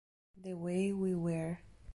The 0.35 0.55
Way 0.55 0.91
We 0.93 1.13
Were 1.13 1.59